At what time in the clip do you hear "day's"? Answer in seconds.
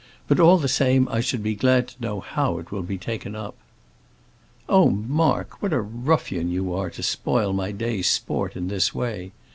7.71-8.09